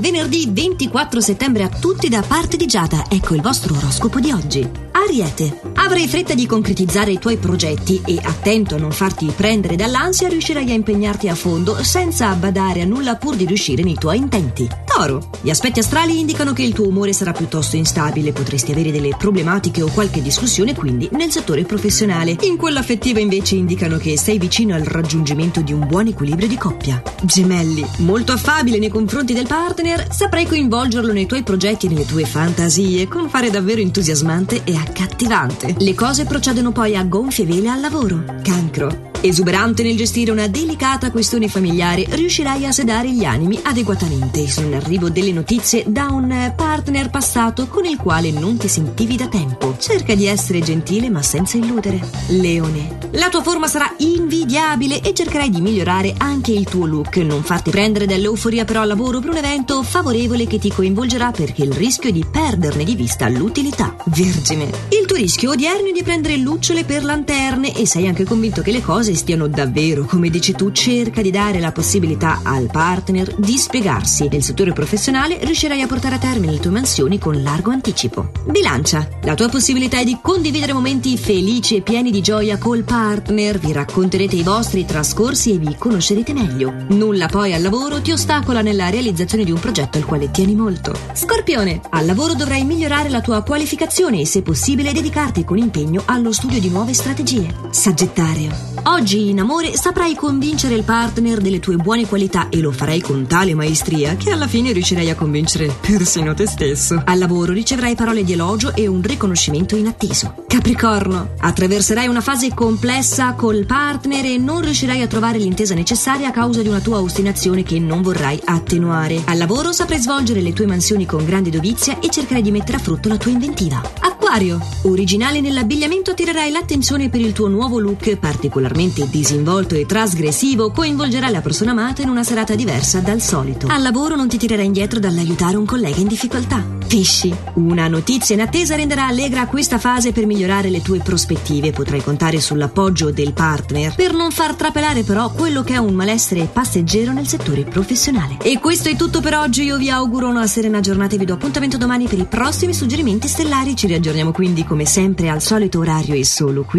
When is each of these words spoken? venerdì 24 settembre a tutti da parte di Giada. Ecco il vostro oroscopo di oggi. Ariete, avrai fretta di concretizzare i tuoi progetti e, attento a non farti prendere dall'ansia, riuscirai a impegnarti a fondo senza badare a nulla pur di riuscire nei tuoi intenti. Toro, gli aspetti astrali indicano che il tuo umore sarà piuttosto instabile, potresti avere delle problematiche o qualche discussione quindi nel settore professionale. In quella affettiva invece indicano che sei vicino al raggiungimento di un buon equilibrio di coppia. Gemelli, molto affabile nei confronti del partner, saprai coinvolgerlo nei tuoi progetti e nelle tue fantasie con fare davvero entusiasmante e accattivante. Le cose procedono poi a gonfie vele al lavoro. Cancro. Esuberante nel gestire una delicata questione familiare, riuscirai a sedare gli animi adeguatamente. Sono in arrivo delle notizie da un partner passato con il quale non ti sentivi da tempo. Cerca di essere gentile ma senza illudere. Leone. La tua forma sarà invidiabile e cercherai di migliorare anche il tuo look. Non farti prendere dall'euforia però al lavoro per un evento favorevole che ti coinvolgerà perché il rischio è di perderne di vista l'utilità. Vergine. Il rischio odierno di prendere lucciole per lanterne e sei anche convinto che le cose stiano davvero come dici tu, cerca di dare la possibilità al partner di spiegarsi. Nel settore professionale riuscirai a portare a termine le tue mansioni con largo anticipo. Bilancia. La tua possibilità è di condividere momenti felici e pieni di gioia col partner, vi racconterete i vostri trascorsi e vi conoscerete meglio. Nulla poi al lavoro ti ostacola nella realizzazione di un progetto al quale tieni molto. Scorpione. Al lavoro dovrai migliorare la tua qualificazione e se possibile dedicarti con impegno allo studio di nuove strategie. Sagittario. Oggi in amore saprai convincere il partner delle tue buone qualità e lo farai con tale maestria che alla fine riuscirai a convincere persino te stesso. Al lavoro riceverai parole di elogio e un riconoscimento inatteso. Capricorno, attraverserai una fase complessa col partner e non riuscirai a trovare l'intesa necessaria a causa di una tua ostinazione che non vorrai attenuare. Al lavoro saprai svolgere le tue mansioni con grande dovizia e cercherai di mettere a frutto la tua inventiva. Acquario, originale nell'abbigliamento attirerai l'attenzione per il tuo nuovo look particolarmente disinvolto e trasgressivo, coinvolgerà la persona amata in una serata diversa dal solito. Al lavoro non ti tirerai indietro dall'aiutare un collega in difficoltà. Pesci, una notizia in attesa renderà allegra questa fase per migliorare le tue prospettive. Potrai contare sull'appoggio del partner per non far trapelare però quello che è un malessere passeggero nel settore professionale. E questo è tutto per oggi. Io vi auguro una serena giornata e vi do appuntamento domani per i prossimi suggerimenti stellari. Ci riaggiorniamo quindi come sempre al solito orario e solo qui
venerdì 0.00 0.48
24 0.50 1.20
settembre 1.20 1.62
a 1.62 1.68
tutti 1.68 2.08
da 2.08 2.22
parte 2.26 2.56
di 2.56 2.66
Giada. 2.66 3.06
Ecco 3.08 3.34
il 3.34 3.42
vostro 3.42 3.74
oroscopo 3.74 4.20
di 4.20 4.30
oggi. 4.30 4.68
Ariete, 4.92 5.60
avrai 5.74 6.08
fretta 6.08 6.34
di 6.34 6.46
concretizzare 6.46 7.12
i 7.12 7.18
tuoi 7.18 7.36
progetti 7.36 8.00
e, 8.04 8.18
attento 8.22 8.74
a 8.74 8.78
non 8.78 8.92
farti 8.92 9.32
prendere 9.34 9.76
dall'ansia, 9.76 10.28
riuscirai 10.28 10.70
a 10.70 10.74
impegnarti 10.74 11.28
a 11.28 11.34
fondo 11.34 11.82
senza 11.82 12.32
badare 12.34 12.82
a 12.82 12.86
nulla 12.86 13.16
pur 13.16 13.36
di 13.36 13.46
riuscire 13.46 13.82
nei 13.82 13.94
tuoi 13.94 14.18
intenti. 14.18 14.68
Toro, 14.96 15.28
gli 15.42 15.50
aspetti 15.50 15.80
astrali 15.80 16.18
indicano 16.18 16.54
che 16.54 16.62
il 16.62 16.72
tuo 16.72 16.88
umore 16.88 17.12
sarà 17.12 17.32
piuttosto 17.32 17.76
instabile, 17.76 18.32
potresti 18.32 18.72
avere 18.72 18.90
delle 18.90 19.14
problematiche 19.14 19.82
o 19.82 19.90
qualche 19.90 20.22
discussione 20.22 20.74
quindi 20.74 21.06
nel 21.12 21.30
settore 21.30 21.64
professionale. 21.64 22.34
In 22.40 22.56
quella 22.56 22.80
affettiva 22.80 23.20
invece 23.20 23.56
indicano 23.56 23.98
che 23.98 24.16
sei 24.16 24.38
vicino 24.38 24.74
al 24.74 24.84
raggiungimento 24.84 25.60
di 25.60 25.74
un 25.74 25.86
buon 25.86 26.06
equilibrio 26.06 26.48
di 26.48 26.56
coppia. 26.56 27.02
Gemelli, 27.20 27.86
molto 27.98 28.32
affabile 28.32 28.78
nei 28.78 28.88
confronti 28.88 29.34
del 29.34 29.46
partner, 29.46 30.06
saprai 30.10 30.46
coinvolgerlo 30.46 31.12
nei 31.12 31.26
tuoi 31.26 31.42
progetti 31.42 31.84
e 31.84 31.88
nelle 31.90 32.06
tue 32.06 32.24
fantasie 32.24 33.06
con 33.06 33.28
fare 33.28 33.50
davvero 33.50 33.82
entusiasmante 33.82 34.62
e 34.64 34.76
accattivante. 34.76 35.74
Le 35.76 35.94
cose 35.94 36.24
procedono 36.24 36.72
poi 36.72 36.96
a 36.96 37.04
gonfie 37.04 37.44
vele 37.44 37.68
al 37.68 37.80
lavoro. 37.80 38.24
Cancro. 38.42 39.12
Esuberante 39.20 39.82
nel 39.82 39.96
gestire 39.96 40.30
una 40.30 40.46
delicata 40.46 41.10
questione 41.10 41.48
familiare, 41.48 42.06
riuscirai 42.08 42.66
a 42.66 42.72
sedare 42.72 43.10
gli 43.10 43.24
animi 43.24 43.58
adeguatamente. 43.62 44.46
Sono 44.48 44.68
in 44.68 44.74
arrivo 44.74 45.08
delle 45.08 45.32
notizie 45.32 45.84
da 45.86 46.08
un 46.10 46.52
partner 46.54 47.10
passato 47.10 47.66
con 47.66 47.84
il 47.84 47.96
quale 47.96 48.30
non 48.30 48.56
ti 48.56 48.68
sentivi 48.68 49.16
da 49.16 49.26
tempo. 49.26 49.76
Cerca 49.78 50.14
di 50.14 50.26
essere 50.26 50.60
gentile 50.60 51.08
ma 51.08 51.22
senza 51.22 51.56
illudere. 51.56 52.00
Leone. 52.28 52.98
La 53.12 53.28
tua 53.28 53.42
forma 53.42 53.66
sarà 53.66 53.92
invidiabile 53.98 55.00
e 55.00 55.14
cercherai 55.14 55.50
di 55.50 55.60
migliorare 55.60 56.14
anche 56.18 56.52
il 56.52 56.64
tuo 56.64 56.86
look. 56.86 57.16
Non 57.16 57.42
farti 57.42 57.70
prendere 57.70 58.06
dall'euforia 58.06 58.64
però 58.64 58.82
al 58.82 58.88
lavoro 58.88 59.20
per 59.20 59.30
un 59.30 59.36
evento 59.36 59.82
favorevole 59.82 60.46
che 60.46 60.58
ti 60.58 60.70
coinvolgerà 60.70 61.30
perché 61.30 61.62
il 61.62 61.72
rischio 61.72 62.10
è 62.10 62.12
di 62.12 62.24
perderne 62.30 62.84
di 62.84 62.94
vista 62.94 63.28
l'utilità. 63.28 63.96
Vergine. 64.04 64.70
Il 64.90 65.05
rischio 65.16 65.52
odierno 65.52 65.90
di 65.92 66.02
prendere 66.02 66.36
lucciole 66.36 66.84
per 66.84 67.02
lanterne 67.02 67.74
e 67.74 67.86
sei 67.86 68.06
anche 68.06 68.24
convinto 68.24 68.60
che 68.60 68.70
le 68.70 68.82
cose 68.82 69.14
stiano 69.14 69.48
davvero 69.48 70.04
come 70.04 70.28
dici 70.28 70.52
tu, 70.52 70.70
cerca 70.72 71.22
di 71.22 71.30
dare 71.30 71.58
la 71.58 71.72
possibilità 71.72 72.40
al 72.42 72.68
partner 72.70 73.34
di 73.36 73.56
spiegarsi. 73.56 74.28
Nel 74.30 74.42
settore 74.42 74.72
professionale 74.72 75.38
riuscirai 75.42 75.80
a 75.80 75.86
portare 75.86 76.16
a 76.16 76.18
termine 76.18 76.52
le 76.52 76.60
tue 76.60 76.70
mansioni 76.70 77.18
con 77.18 77.42
largo 77.42 77.70
anticipo. 77.70 78.30
Bilancia. 78.44 79.08
La 79.22 79.34
tua 79.34 79.48
possibilità 79.48 79.98
è 79.98 80.04
di 80.04 80.18
condividere 80.20 80.74
momenti 80.74 81.16
felici 81.16 81.76
e 81.76 81.80
pieni 81.80 82.10
di 82.10 82.20
gioia 82.20 82.58
col 82.58 82.84
partner, 82.84 83.58
vi 83.58 83.72
racconterete 83.72 84.36
i 84.36 84.42
vostri 84.42 84.84
trascorsi 84.84 85.52
e 85.52 85.58
vi 85.58 85.76
conoscerete 85.78 86.34
meglio. 86.34 86.72
Nulla 86.88 87.26
poi 87.26 87.54
al 87.54 87.62
lavoro 87.62 88.02
ti 88.02 88.12
ostacola 88.12 88.60
nella 88.60 88.90
realizzazione 88.90 89.44
di 89.44 89.50
un 89.50 89.58
progetto 89.58 89.96
al 89.96 90.04
quale 90.04 90.30
tieni 90.30 90.54
molto. 90.54 90.94
Scorpione. 91.14 91.80
Al 91.90 92.04
lavoro 92.04 92.34
dovrai 92.34 92.64
migliorare 92.64 93.08
la 93.08 93.20
tua 93.20 93.42
qualificazione 93.42 94.20
e 94.20 94.26
se 94.26 94.42
possibile 94.42 94.92
dedicarti 95.06 95.44
con 95.44 95.56
impegno 95.56 96.02
allo 96.06 96.32
studio 96.32 96.58
di 96.58 96.68
nuove 96.68 96.92
strategie. 96.92 97.54
Sagittario. 97.70 98.50
Oggi 98.86 99.30
in 99.30 99.38
amore 99.38 99.76
saprai 99.76 100.16
convincere 100.16 100.74
il 100.74 100.82
partner 100.82 101.40
delle 101.40 101.60
tue 101.60 101.76
buone 101.76 102.06
qualità 102.06 102.48
e 102.48 102.58
lo 102.58 102.72
farai 102.72 103.00
con 103.00 103.24
tale 103.26 103.54
maestria 103.54 104.16
che 104.16 104.32
alla 104.32 104.48
fine 104.48 104.72
riuscirai 104.72 105.08
a 105.08 105.14
convincere 105.14 105.72
persino 105.80 106.34
te 106.34 106.48
stesso. 106.48 107.00
Al 107.04 107.18
lavoro 107.18 107.52
riceverai 107.52 107.94
parole 107.94 108.24
di 108.24 108.32
elogio 108.32 108.74
e 108.74 108.88
un 108.88 109.00
riconoscimento 109.00 109.76
inatteso. 109.76 110.44
Capricorno, 110.48 111.34
attraverserai 111.38 112.08
una 112.08 112.20
fase 112.20 112.52
complessa 112.52 113.34
col 113.34 113.64
partner 113.64 114.24
e 114.24 114.38
non 114.38 114.60
riuscirai 114.60 115.02
a 115.02 115.06
trovare 115.06 115.38
l'intesa 115.38 115.74
necessaria 115.74 116.28
a 116.28 116.32
causa 116.32 116.62
di 116.62 116.68
una 116.68 116.80
tua 116.80 117.00
ostinazione 117.00 117.62
che 117.62 117.78
non 117.78 118.02
vorrai 118.02 118.40
attenuare. 118.44 119.22
Al 119.26 119.38
lavoro 119.38 119.70
saprai 119.70 120.00
svolgere 120.00 120.40
le 120.40 120.52
tue 120.52 120.66
mansioni 120.66 121.06
con 121.06 121.24
grande 121.24 121.50
dovizia 121.50 122.00
e 122.00 122.10
cercherai 122.10 122.42
di 122.42 122.50
mettere 122.50 122.78
a 122.78 122.80
frutto 122.80 123.08
la 123.08 123.16
tua 123.16 123.30
inventiva. 123.30 124.05
Acquario, 124.26 124.58
originale 124.82 125.40
nell'abbigliamento 125.40 126.10
attirerai 126.10 126.50
l'attenzione 126.50 127.08
per 127.08 127.20
il 127.20 127.32
tuo 127.32 127.46
nuovo 127.46 127.78
look 127.78 128.16
particolarmente 128.16 129.08
disinvolto 129.08 129.76
e 129.76 129.86
trasgressivo, 129.86 130.72
coinvolgerà 130.72 131.28
la 131.30 131.40
persona 131.40 131.70
amata 131.70 132.02
in 132.02 132.08
una 132.08 132.24
serata 132.24 132.56
diversa 132.56 132.98
dal 132.98 133.20
solito. 133.20 133.68
Al 133.68 133.82
lavoro 133.82 134.16
non 134.16 134.26
ti 134.26 134.36
tirerai 134.36 134.66
indietro 134.66 134.98
dall'aiutare 134.98 135.56
un 135.56 135.64
collega 135.64 136.00
in 136.00 136.08
difficoltà. 136.08 136.74
Pesci, 136.88 137.34
una 137.54 137.86
notizia 137.86 138.34
in 138.34 138.40
attesa 138.40 138.74
renderà 138.74 139.06
allegra 139.06 139.46
questa 139.46 139.78
fase 139.78 140.10
per 140.10 140.26
migliorare 140.26 140.70
le 140.70 140.82
tue 140.82 140.98
prospettive. 140.98 141.70
Potrai 141.70 142.02
contare 142.02 142.40
sull'appoggio 142.40 143.12
del 143.12 143.32
partner 143.32 143.94
per 143.94 144.12
non 144.12 144.32
far 144.32 144.54
trapelare 144.54 145.04
però 145.04 145.30
quello 145.30 145.62
che 145.62 145.74
è 145.74 145.78
un 145.78 145.94
malessere 145.94 146.48
passeggero 146.52 147.12
nel 147.12 147.28
settore 147.28 147.62
professionale. 147.62 148.38
E 148.42 148.58
questo 148.58 148.88
è 148.88 148.96
tutto 148.96 149.20
per 149.20 149.36
oggi. 149.36 149.62
Io 149.62 149.78
vi 149.78 149.88
auguro 149.88 150.28
una 150.28 150.46
serena 150.48 150.80
giornata 150.80 151.14
e 151.14 151.18
vi 151.18 151.24
do 151.24 151.34
appuntamento 151.34 151.76
domani 151.76 152.06
per 152.06 152.18
i 152.18 152.24
prossimi 152.24 152.74
suggerimenti 152.74 153.28
stellari. 153.28 153.74
Ci 153.76 153.86
riaggiorniamo 153.86 154.14
quindi 154.32 154.64
come 154.64 154.84
sempre 154.86 155.28
al 155.28 155.42
solito 155.42 155.78
orario 155.78 156.14
e 156.14 156.24
solo 156.24 156.62
qui 156.64 156.74